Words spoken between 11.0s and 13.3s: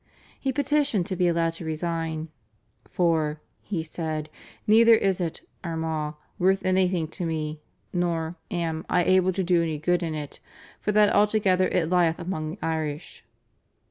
altogether it lieth among the Irish."